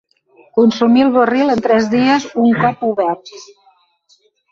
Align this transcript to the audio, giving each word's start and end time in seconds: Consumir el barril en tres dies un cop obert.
Consumir 0.59 1.01
el 1.07 1.11
barril 1.17 1.53
en 1.55 1.61
tres 1.65 1.89
dies 1.91 2.25
un 2.45 2.55
cop 2.63 2.81
obert. 2.89 3.31